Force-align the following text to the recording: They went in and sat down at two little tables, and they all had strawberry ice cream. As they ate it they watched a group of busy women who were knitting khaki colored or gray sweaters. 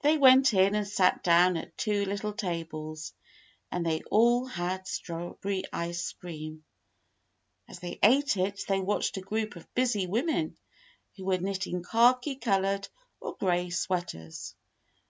They 0.00 0.16
went 0.16 0.54
in 0.54 0.74
and 0.74 0.88
sat 0.88 1.22
down 1.22 1.58
at 1.58 1.76
two 1.76 2.06
little 2.06 2.32
tables, 2.32 3.12
and 3.70 3.84
they 3.84 4.00
all 4.10 4.46
had 4.46 4.88
strawberry 4.88 5.64
ice 5.70 6.12
cream. 6.12 6.64
As 7.68 7.78
they 7.78 7.98
ate 8.02 8.38
it 8.38 8.64
they 8.66 8.80
watched 8.80 9.18
a 9.18 9.20
group 9.20 9.54
of 9.56 9.74
busy 9.74 10.06
women 10.06 10.56
who 11.18 11.26
were 11.26 11.36
knitting 11.36 11.82
khaki 11.82 12.36
colored 12.36 12.88
or 13.20 13.34
gray 13.36 13.68
sweaters. 13.68 14.54